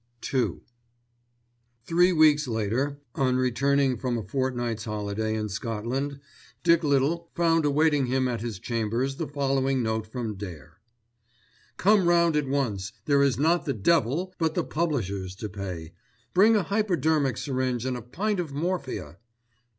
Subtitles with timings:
[0.33, 0.61] *II*
[1.85, 6.19] Three weeks later, on returning from a fortnight's holiday in Scotland,
[6.63, 10.79] Dick Little found awaiting him at his chambers the following note from Dare:—
[11.77, 12.93] "Come round at once.
[13.05, 15.93] There is not the Devil, but the publishers to pay.
[16.33, 19.19] Bring a hypodermic syringe and a pint of morphia.